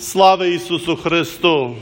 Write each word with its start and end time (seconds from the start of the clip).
Слава 0.00 0.46
Ісусу 0.46 0.96
Христу! 0.96 1.76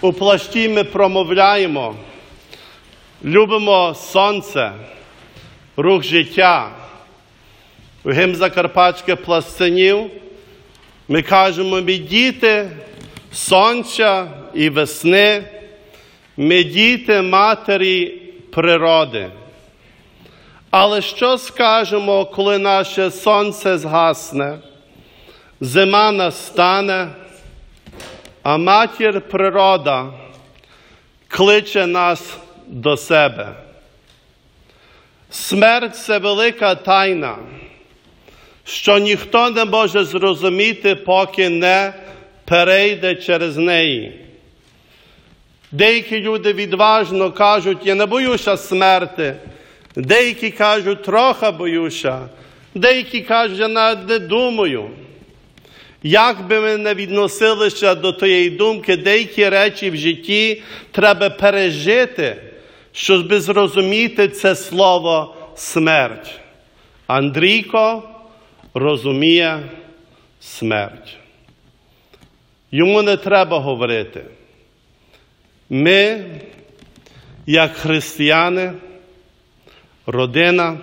У 0.00 0.12
плащі 0.12 0.68
ми 0.68 0.84
промовляємо, 0.84 1.94
любимо 3.24 3.94
сонце, 3.94 4.72
рух 5.76 6.02
життя. 6.02 6.70
У 8.04 8.12
гімн 8.12 8.36
Закарпатських 8.36 9.22
пластинів 9.22 10.10
ми 11.08 11.22
кажемо, 11.22 11.80
ми 11.80 11.98
діти 11.98 12.70
сонця 13.32 14.30
і 14.54 14.68
весни, 14.68 15.44
ми 16.36 16.64
діти 16.64 17.22
матері 17.22 18.06
природи. 18.50 19.30
Але 20.72 21.02
що 21.02 21.38
скажемо, 21.38 22.24
коли 22.24 22.58
наше 22.58 23.10
сонце 23.10 23.78
згасне, 23.78 24.58
зима 25.60 26.12
настане, 26.12 27.08
а 28.42 28.56
матір 28.56 29.20
природа 29.20 30.12
кличе 31.28 31.86
нас 31.86 32.36
до 32.66 32.96
себе? 32.96 33.48
Смерть 35.30 35.96
це 35.96 36.18
велика 36.18 36.74
тайна, 36.74 37.36
що 38.64 38.98
ніхто 38.98 39.50
не 39.50 39.64
може 39.64 40.04
зрозуміти, 40.04 40.94
поки 40.94 41.48
не 41.48 41.92
перейде 42.44 43.14
через 43.14 43.56
неї. 43.56 44.20
Деякі 45.72 46.20
люди 46.20 46.52
відважно 46.52 47.32
кажуть, 47.32 47.78
я 47.84 47.94
не 47.94 48.06
боюся 48.06 48.56
смерти. 48.56 49.36
Деякі 49.96 50.50
кажуть, 50.50 51.02
трохи 51.02 51.50
боюся, 51.50 52.28
деякі 52.74 53.20
кажуть, 53.20 53.58
я 53.58 53.68
навіть 53.68 54.08
не 54.08 54.18
думаю. 54.18 54.90
Як 56.02 56.46
би 56.46 56.60
ми 56.60 56.76
не 56.76 56.94
відносилися 56.94 57.94
до 57.94 58.12
тієї 58.12 58.50
думки, 58.50 58.96
деякі 58.96 59.48
речі 59.48 59.90
в 59.90 59.96
житті 59.96 60.62
треба 60.90 61.30
пережити, 61.30 62.36
щоб 62.92 63.34
зрозуміти 63.34 64.28
це 64.28 64.56
слово 64.56 65.36
смерть. 65.56 66.40
Андрійко 67.06 68.02
розуміє 68.74 69.62
смерть. 70.40 71.16
Йому 72.72 73.02
не 73.02 73.16
треба 73.16 73.58
говорити. 73.58 74.24
Ми, 75.70 76.24
як 77.46 77.72
християни, 77.72 78.72
родина, 80.06 80.78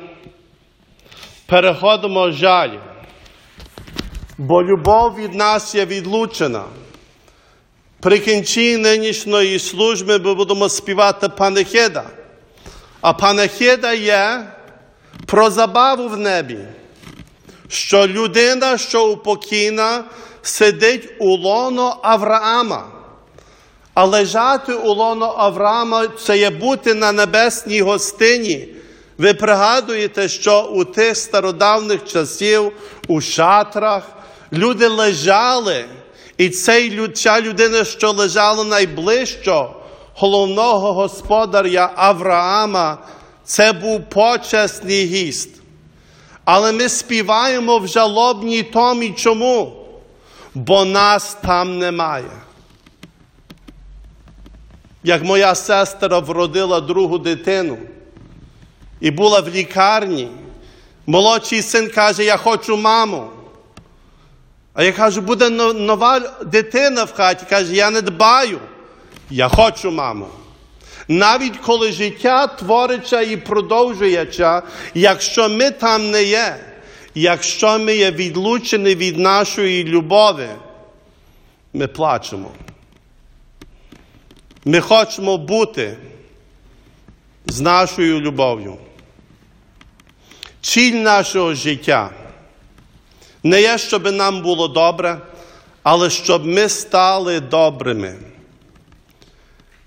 переходимо 1.45 2.31
жаль, 2.31 2.77
бо 4.37 4.63
любов 4.63 5.15
від 5.15 5.33
нас 5.33 5.75
є 5.75 5.85
відлучена. 5.85 6.63
При 8.01 8.19
кінці 8.19 8.77
нинішньої 8.77 9.59
служби 9.59 10.19
ми 10.19 10.33
будемо 10.33 10.69
співати 10.69 11.29
панихида. 11.29 12.03
А 13.01 13.13
панихида 13.13 13.93
є 13.93 14.47
про 15.25 15.49
забаву 15.49 16.07
в 16.07 16.17
небі, 16.17 16.59
що 17.67 18.07
людина, 18.07 18.77
що 18.77 19.07
упокійна, 19.07 20.03
сидить 20.41 21.09
у 21.19 21.37
лоно 21.37 21.99
Авраама. 22.03 22.87
А 23.93 24.05
лежати 24.05 24.73
у 24.73 24.93
лоно 24.93 25.35
Авраама 25.37 26.07
це 26.07 26.37
є 26.37 26.49
бути 26.49 26.93
на 26.93 27.11
небесній 27.11 27.81
гостині. 27.81 28.67
Ви 29.19 29.33
пригадуєте, 29.33 30.29
що 30.29 30.61
у 30.61 30.85
тих 30.85 31.17
стародавних 31.17 32.05
часів 32.05 32.71
у 33.07 33.21
шатрах 33.21 34.03
люди 34.53 34.87
лежали, 34.87 35.85
і 36.37 36.49
цей, 36.49 37.07
ця 37.07 37.41
людина, 37.41 37.83
що 37.83 38.11
лежала 38.11 38.63
найближче 38.63 39.65
головного 40.15 40.93
господаря 40.93 41.91
Авраама, 41.95 42.97
це 43.43 43.73
був 43.73 44.09
почесний 44.09 45.05
гість. 45.05 45.55
Але 46.45 46.71
ми 46.71 46.89
співаємо 46.89 47.79
в 47.79 47.87
жалобній 47.87 48.63
томі 48.63 49.13
чому? 49.17 49.85
Бо 50.53 50.85
нас 50.85 51.37
там 51.41 51.77
немає. 51.77 52.31
Як 55.03 55.23
моя 55.23 55.55
сестра 55.55 56.19
вродила 56.19 56.81
другу 56.81 57.17
дитину 57.17 57.77
і 59.01 59.11
була 59.11 59.39
в 59.39 59.49
лікарні, 59.49 60.29
молодший 61.07 61.61
син 61.61 61.89
каже, 61.89 62.23
я 62.23 62.37
хочу 62.37 62.77
маму. 62.77 63.29
А 64.73 64.83
я 64.83 64.91
кажу, 64.91 65.21
буде 65.21 65.49
нова 65.49 66.19
дитина 66.45 67.03
в 67.03 67.13
хаті, 67.13 67.45
каже, 67.49 67.73
я 67.73 67.89
не 67.89 68.01
дбаю, 68.01 68.59
я 69.29 69.47
хочу 69.47 69.91
маму. 69.91 70.27
Навіть 71.07 71.57
коли 71.57 71.91
життя 71.91 72.47
твориться 72.47 73.21
і 73.21 73.37
продовжується, 73.37 74.61
якщо 74.93 75.49
ми 75.49 75.71
там 75.71 76.11
не 76.11 76.23
є, 76.23 76.55
якщо 77.15 77.79
ми 77.79 77.95
є 77.95 78.11
відлучені 78.11 78.95
від 78.95 79.17
нашої 79.17 79.83
любові, 79.83 80.47
ми 81.73 81.87
плачемо. 81.87 82.51
Ми 84.65 84.79
хочемо 84.79 85.37
бути 85.37 85.97
з 87.49 87.61
нашою 87.61 88.21
любов'ю. 88.21 88.77
Ціль 90.61 90.93
нашого 90.93 91.53
життя 91.53 92.09
не 93.43 93.61
є, 93.61 93.77
щоб 93.77 94.11
нам 94.11 94.41
було 94.41 94.67
добре, 94.67 95.17
але 95.83 96.09
щоб 96.09 96.45
ми 96.45 96.69
стали 96.69 97.39
добрими. 97.39 98.15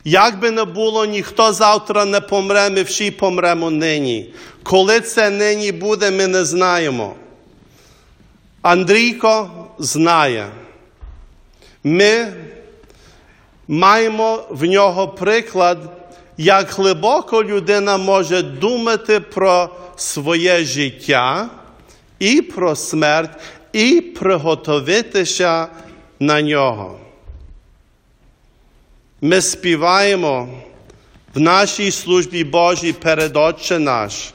Як 0.04 0.40
би 0.40 0.50
не 0.50 0.64
було, 0.64 1.04
ніхто 1.04 1.52
завтра 1.52 2.04
не 2.04 2.20
помре, 2.20 2.70
ми 2.70 2.82
всі 2.82 3.10
помремо 3.10 3.70
нині. 3.70 4.34
Коли 4.62 5.00
це 5.00 5.30
нині 5.30 5.72
буде, 5.72 6.10
ми 6.10 6.26
не 6.26 6.44
знаємо. 6.44 7.14
Андрійко 8.62 9.50
знає. 9.78 10.48
Ми 11.84 12.32
маємо 13.68 14.44
в 14.50 14.64
нього 14.64 15.08
приклад, 15.08 15.78
як 16.42 16.70
глибоко 16.70 17.44
людина 17.44 17.96
може 17.96 18.42
думати 18.42 19.20
про 19.20 19.70
своє 19.96 20.64
життя 20.64 21.50
і 22.18 22.42
про 22.42 22.76
смерть, 22.76 23.30
і 23.72 24.00
приготовитися 24.00 25.68
на 26.20 26.42
нього. 26.42 26.98
Ми 29.20 29.40
співаємо 29.40 30.48
в 31.34 31.40
нашій 31.40 31.90
службі 31.90 32.44
Божій 32.44 32.92
перед 32.92 33.36
Отче 33.36 33.78
наш, 33.78 34.32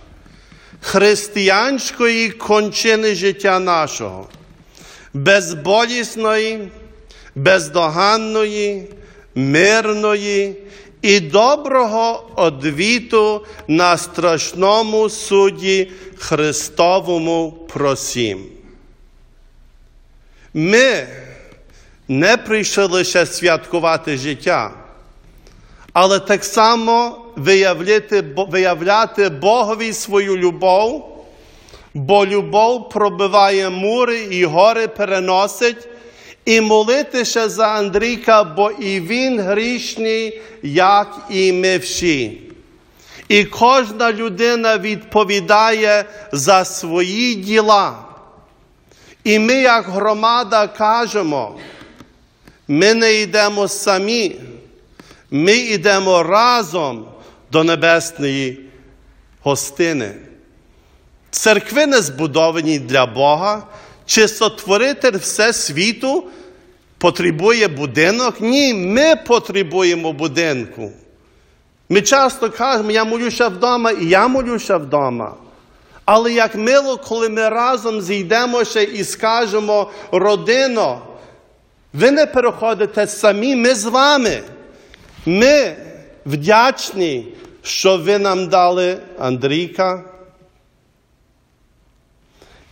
християнської 0.81 2.29
кончини 2.29 3.15
життя 3.15 3.59
нашого, 3.59 4.29
безболісної, 5.13 6.69
бездоганної, 7.35 8.89
мирної 9.35 10.55
і 11.01 11.19
доброго 11.19 12.29
одвіту 12.35 13.45
на 13.67 13.97
страшному 13.97 15.09
суді 15.09 15.91
Христовому 16.17 17.51
просім. 17.51 18.45
Ми 20.53 21.07
не 22.07 22.37
прийшли 22.37 22.85
лише 22.85 23.25
святкувати 23.25 24.17
життя, 24.17 24.71
але 25.93 26.19
так 26.19 26.45
само 26.45 27.25
виявляти, 27.35 28.23
виявляти 28.35 29.29
Богові 29.29 29.93
свою 29.93 30.37
любов, 30.37 31.13
бо 31.93 32.25
любов 32.25 32.89
пробиває 32.89 33.69
мури 33.69 34.19
і 34.19 34.45
гори 34.45 34.87
переносить, 34.87 35.87
і 36.47 36.61
молитися 36.61 37.49
за 37.49 37.67
Андрійка, 37.67 38.43
бо 38.43 38.71
і 38.71 38.99
він 38.99 39.39
грішний, 39.39 40.41
як 40.63 41.17
і 41.29 41.53
ми 41.53 41.77
всі. 41.77 42.41
І 43.27 43.43
кожна 43.43 44.13
людина 44.13 44.77
відповідає 44.77 46.05
за 46.31 46.65
свої 46.65 47.35
діла. 47.35 47.97
І 49.23 49.39
ми, 49.39 49.53
як 49.53 49.85
громада, 49.85 50.67
кажемо, 50.67 51.59
ми 52.67 52.93
не 52.93 53.13
йдемо 53.13 53.67
самі, 53.67 54.35
ми 55.31 55.53
йдемо 55.53 56.23
разом 56.23 57.05
до 57.51 57.63
небесної 57.63 58.59
гостини. 59.43 60.11
Церкви 61.31 61.85
не 61.85 62.01
збудовані 62.01 62.79
для 62.79 63.05
Бога, 63.05 63.63
чи 64.07 64.27
сотворитель 64.27 65.17
все 65.17 65.53
світу 65.53 66.23
потребує 66.97 67.67
будинок? 67.67 68.41
Ні, 68.41 68.73
ми 68.73 69.15
потребуємо 69.15 70.13
будинку. 70.13 70.91
Ми 71.89 72.01
часто 72.01 72.49
кажемо, 72.49 72.91
я 72.91 73.05
молюся 73.05 73.47
вдома, 73.47 73.91
і 73.91 74.05
я 74.05 74.27
молюся 74.27 74.77
вдома. 74.77 75.35
Але 76.05 76.33
як 76.33 76.55
мило, 76.55 76.97
коли 76.97 77.29
ми 77.29 77.49
разом 77.49 78.01
зійдемося 78.01 78.81
і 78.81 79.03
скажемо, 79.03 79.91
родино, 80.11 81.01
ви 81.93 82.11
не 82.11 82.25
переходите 82.25 83.07
самі, 83.07 83.55
ми 83.55 83.75
з 83.75 83.85
вами. 83.85 84.41
Ми 85.25 85.75
вдячні, 86.25 87.33
що 87.61 87.97
ви 87.97 88.17
нам 88.17 88.47
дали 88.47 88.97
Андрійка. 89.19 90.03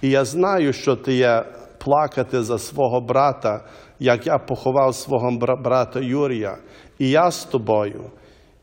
І 0.05 0.09
я 0.09 0.25
знаю, 0.25 0.73
що 0.73 0.95
ти 0.95 1.13
є 1.13 1.43
плакати 1.77 2.43
за 2.43 2.59
свого 2.59 3.01
брата, 3.01 3.65
як 3.99 4.27
я 4.27 4.37
поховав 4.37 4.95
свого 4.95 5.31
брата 5.63 5.99
Юрія. 5.99 6.57
І 6.99 7.09
я 7.09 7.31
з 7.31 7.45
тобою. 7.45 8.11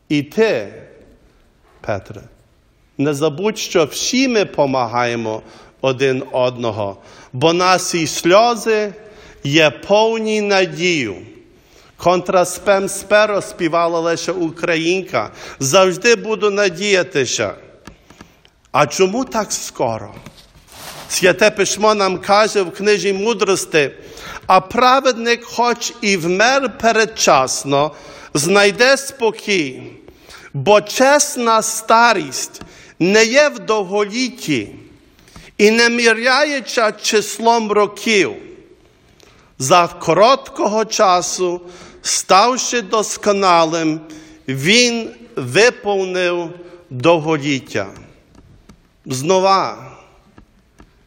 І 0.08 0.22
ти, 0.22 0.74
Петре, 1.80 2.22
не 2.98 3.14
забудь, 3.14 3.58
що 3.58 3.84
всі 3.84 4.28
ми 4.28 4.44
допомагаємо 4.44 5.42
один 5.80 6.22
одного, 6.32 6.96
бо 7.32 7.52
наші 7.52 8.06
сльози 8.06 8.94
є 9.44 9.70
повні 9.70 10.40
надію. 10.40 11.16
Контраспем 11.96 12.88
сперо 12.88 13.42
співала 13.42 14.00
лише 14.00 14.32
українка. 14.32 15.30
Завжди 15.58 16.16
буду 16.16 16.50
надіятися. 16.50 17.54
А 18.72 18.86
чому 18.86 19.24
так 19.24 19.52
скоро? 19.52 20.14
Святе 21.12 21.50
письмо 21.50 21.94
нам 21.94 22.18
каже 22.18 22.62
в 22.62 22.70
книжі 22.70 23.12
мудрості, 23.12 23.90
а 24.46 24.60
праведник, 24.60 25.44
хоч 25.44 25.92
і 26.00 26.16
вмер 26.16 26.78
передчасно, 26.78 27.92
знайде 28.34 28.96
спокій, 28.96 29.82
бо 30.54 30.80
чесна 30.80 31.62
старість 31.62 32.60
не 32.98 33.24
є 33.24 33.48
в 33.48 33.58
довголітті 33.58 34.68
і 35.58 35.70
не 35.70 35.88
міряється 35.88 36.92
числом 36.92 37.72
років. 37.72 38.32
За 39.58 39.88
короткого 39.88 40.84
часу, 40.84 41.60
ставши 42.02 42.82
досконалим, 42.82 44.00
він 44.48 45.10
виповнив 45.36 46.50
довголіття. 46.90 47.86
Знова, 49.06 49.91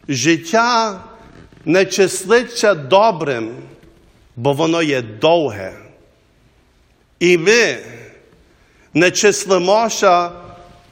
життя 0.07 1.00
не 1.66 1.86
числиться 1.86 2.74
добрим, 2.74 3.56
бо 4.36 4.54
воно 4.54 4.81
є 4.81 5.02
довге. 5.02 5.74
І 7.19 7.38
ми 7.38 7.78
не 8.94 9.12
числимося 9.12 10.31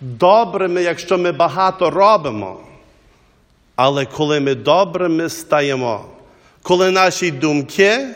добрими, 0.02 0.84
якщо 0.84 1.18
ми 1.18 1.32
багато 1.32 1.90
робимо. 1.90 2.60
Але 3.76 4.06
коли 4.06 4.40
ми 4.40 4.56
добрими 4.56 5.30
стаємо, 5.30 6.06
коли 6.62 6.92
наші 6.92 7.32
думки 7.32 8.08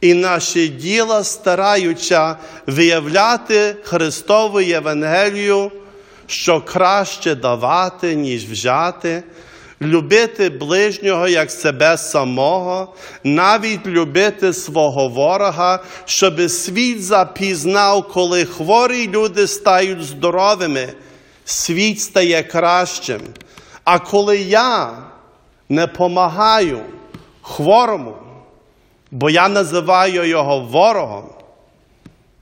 і 0.00 0.14
наші 0.14 0.68
діла 0.68 1.24
стараються 1.24 2.36
виявляти 2.66 3.76
Христову 3.82 4.60
Євангелію, 4.60 5.72
що 6.26 6.60
краще 6.60 7.34
давати, 7.34 8.14
ніж 8.14 8.44
взяти, 8.44 9.22
любити 9.80 10.50
ближнього 10.50 11.28
як 11.28 11.50
себе 11.50 11.98
самого, 11.98 12.94
навіть 13.24 13.86
любити 13.86 14.52
свого 14.52 15.08
ворога, 15.08 15.84
щоб 16.04 16.50
світ 16.50 17.04
запізнав, 17.04 18.08
коли 18.08 18.44
хворі 18.44 19.08
люди 19.08 19.46
стають 19.46 20.02
здоровими, 20.02 20.88
світ 21.44 22.00
стає 22.00 22.42
кращим. 22.42 23.20
А 23.84 23.98
коли 23.98 24.38
я 24.38 24.98
не 25.68 25.86
помагаю 25.86 26.80
хворому, 27.42 28.14
бо 29.10 29.30
я 29.30 29.48
називаю 29.48 30.24
його 30.24 30.60
ворогом, 30.60 31.24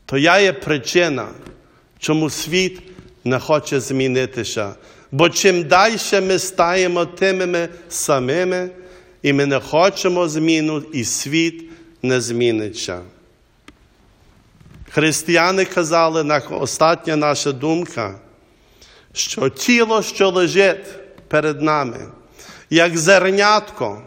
то 0.06 0.18
я 0.18 0.38
є 0.38 0.52
причина, 0.52 1.28
чому 1.98 2.30
світ 2.30 2.82
не 3.24 3.38
хоче 3.38 3.80
змінитися. 3.80 4.74
Бо 5.12 5.28
чим 5.28 5.64
далі 5.64 5.96
ми 6.22 6.38
стаємо 6.38 7.06
тими 7.06 7.68
самими, 7.88 8.70
і 9.22 9.32
ми 9.32 9.46
не 9.46 9.60
хочемо 9.60 10.28
зміну, 10.28 10.82
і 10.92 11.04
світ 11.04 11.70
не 12.02 12.20
зміниться. 12.20 13.00
Християни 14.90 15.64
казали, 15.64 16.42
остання 16.50 17.16
наша 17.16 17.52
думка, 17.52 18.14
що 19.12 19.48
тіло, 19.48 20.02
що 20.02 20.30
лежить 20.30 20.86
перед 21.28 21.62
нами, 21.62 21.98
як 22.70 22.98
зернятко, 22.98 24.02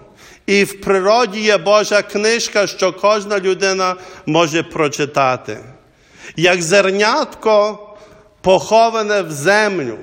і 0.45 0.63
в 0.63 0.81
природі 0.81 1.39
є 1.39 1.57
Божа 1.57 2.01
книжка, 2.01 2.67
що 2.67 2.93
кожна 2.93 3.39
людина 3.39 3.95
може 4.25 4.63
прочитати. 4.63 5.57
Як 6.35 6.61
зернятко 6.61 7.79
поховане 8.41 9.21
в 9.21 9.31
землю. 9.31 9.97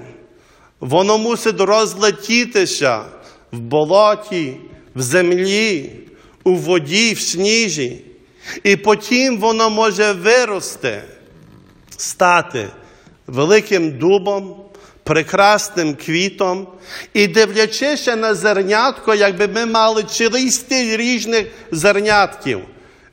Воно 0.80 1.18
мусить 1.18 1.60
розлетітися 1.60 3.04
в 3.52 3.58
болоті, 3.58 4.56
в 4.94 5.02
землі, 5.02 5.90
у 6.44 6.54
воді, 6.54 7.12
в 7.14 7.20
сніжі. 7.20 8.04
І 8.64 8.76
потім 8.76 9.38
воно 9.38 9.70
може 9.70 10.12
вирости, 10.12 11.02
стати 11.96 12.68
великим 13.26 13.98
дубом, 13.98 14.56
прекрасним 15.04 15.94
квітом. 15.94 16.68
І 17.14 17.26
дивлячися 17.26 18.16
на 18.16 18.34
зернятко, 18.34 19.14
якби 19.14 19.46
ми 19.46 19.66
мали 19.66 20.02
цілий 20.02 20.50
різних 20.96 21.46
зернятків. 21.70 22.60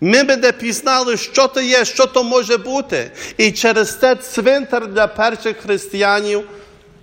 Ми 0.01 0.23
б 0.23 0.37
не 0.37 0.51
пізнали, 0.51 1.17
що 1.17 1.47
то 1.47 1.61
є, 1.61 1.85
що 1.85 2.05
то 2.05 2.23
може 2.23 2.57
бути. 2.57 3.11
І 3.37 3.51
через 3.51 3.99
це 3.99 4.15
цвинтар 4.15 4.87
для 4.87 5.07
перших 5.07 5.57
християнів. 5.57 6.43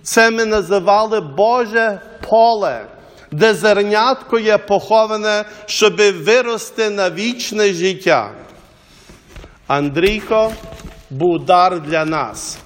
Це 0.03 0.31
ми 0.31 0.45
називали 0.45 1.21
Боже 1.21 1.99
поле, 2.29 2.85
де 3.31 3.53
зернятко 3.53 4.39
є 4.39 4.57
поховане, 4.57 5.45
щоб 5.65 6.01
вирости 6.23 6.89
на 6.89 7.09
вічне 7.09 7.73
життя. 7.73 8.31
Андрійко 9.67 10.51
був 11.09 11.45
дар 11.45 11.81
для 11.81 12.05
нас. 12.05 12.57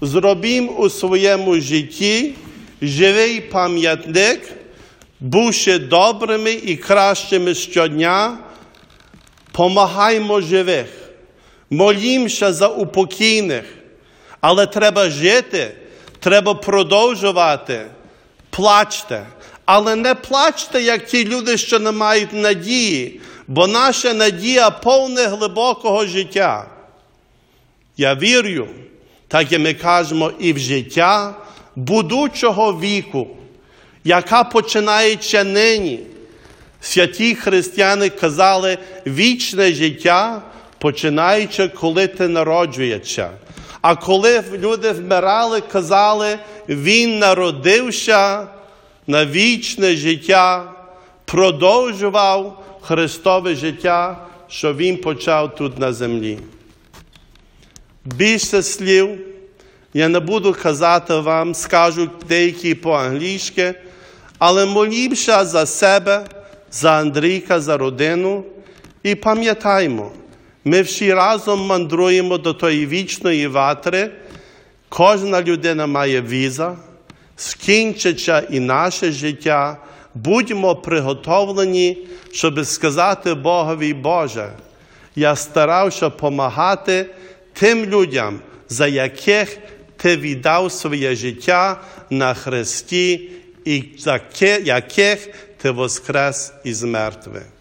Зробім 0.00 0.70
у 0.78 0.90
своєму 0.90 1.60
житті 1.60 2.34
живий 2.82 3.40
пам'ятник, 3.40 4.52
бувши 5.20 5.78
добрими 5.78 6.52
і 6.52 6.76
кращими 6.76 7.54
щодня, 7.54 8.38
помагаймо 9.52 10.40
живих, 10.40 10.86
молімося 11.70 12.52
за 12.52 12.68
упокійних, 12.68 13.64
але 14.40 14.66
треба 14.66 15.10
жити. 15.10 15.74
Треба 16.26 16.54
продовжувати. 16.54 17.86
Плачте. 18.50 19.26
Але 19.64 19.96
не 19.96 20.14
плачте, 20.14 20.82
як 20.82 21.06
ті 21.06 21.24
люди, 21.24 21.56
що 21.56 21.78
не 21.78 21.92
мають 21.92 22.32
надії, 22.32 23.20
бо 23.46 23.66
наша 23.66 24.14
надія 24.14 24.70
повне 24.70 25.26
глибокого 25.26 26.06
життя. 26.06 26.66
Я 27.96 28.14
вірю, 28.14 28.68
так 29.28 29.52
як 29.52 29.60
ми 29.60 29.74
кажемо, 29.74 30.32
і 30.38 30.52
в 30.52 30.58
життя 30.58 31.34
будучого 31.76 32.72
віку, 32.72 33.28
яка 34.04 34.44
починається 34.44 35.44
нині. 35.44 36.00
Святі 36.80 37.34
християни 37.34 38.08
казали, 38.08 38.78
вічне 39.06 39.72
життя 39.72 40.42
починаючи, 40.78 41.68
коли 41.68 42.06
ти 42.06 42.28
народжуєшся. 42.28 43.30
А 43.88 43.96
коли 43.96 44.42
люди 44.52 44.92
вмирали, 44.92 45.60
казали, 45.60 46.38
Він 46.68 47.18
народився 47.18 48.46
на 49.06 49.26
вічне 49.26 49.96
життя, 49.96 50.72
продовжував 51.24 52.64
Христове 52.80 53.54
життя, 53.54 54.26
що 54.48 54.74
Він 54.74 54.96
почав 54.96 55.54
тут 55.54 55.78
на 55.78 55.92
землі. 55.92 56.38
Більше 58.04 58.62
слів 58.62 59.18
я 59.94 60.08
не 60.08 60.20
буду 60.20 60.56
казати 60.62 61.14
вам, 61.14 61.54
скажу 61.54 62.10
деякі 62.28 62.74
по-англійськи, 62.74 63.74
але 64.38 64.66
молімся 64.66 65.44
за 65.44 65.66
себе, 65.66 66.24
за 66.72 66.92
Андрійка, 66.92 67.60
за 67.60 67.76
родину 67.76 68.44
і 69.02 69.14
пам'ятаймо. 69.14 70.12
Ми 70.68 70.82
всі 70.82 71.14
разом 71.14 71.66
мандруємо 71.66 72.38
до 72.38 72.52
тої 72.52 72.86
вічної 72.86 73.46
ватри. 73.46 74.10
Кожна 74.88 75.42
людина 75.42 75.86
має 75.86 76.22
віза, 76.22 76.76
скінчиться 77.36 78.40
і 78.50 78.60
наше 78.60 79.12
життя. 79.12 79.76
Будьмо 80.14 80.76
приготовлені, 80.76 82.08
щоб 82.32 82.66
сказати 82.66 83.34
Богові, 83.34 83.94
Боже, 83.94 84.50
я 85.16 85.36
старався 85.36 86.08
допомагати 86.08 87.06
тим 87.52 87.84
людям, 87.84 88.40
за 88.68 88.86
яких 88.86 89.58
Ти 89.96 90.16
віддав 90.16 90.72
своє 90.72 91.14
життя 91.14 91.80
на 92.10 92.34
Христі 92.34 93.30
і 93.64 93.84
за 93.98 94.20
яких 94.64 95.28
ти 95.62 95.70
воскрес 95.70 96.52
із 96.64 96.82
мертвих. 96.82 97.55